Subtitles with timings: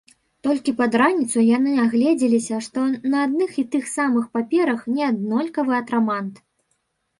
[0.45, 6.45] Толькі пад раніцу яны агледзеліся, што на адных і тых самых паперах неаднолькавы атрамант.